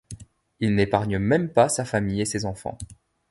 [0.59, 2.75] Il n’épargne même pas sa famille et ses enfants.